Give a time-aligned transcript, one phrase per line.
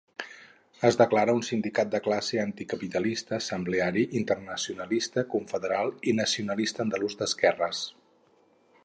[0.87, 7.85] Es declara un sindicat de classe, anticapitalista, assembleari, internacionalista, confederal i nacionalista andalús d'esquerres.